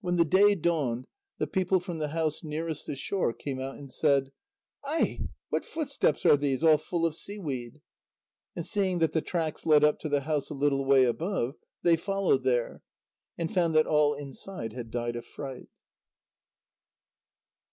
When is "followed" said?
11.96-12.42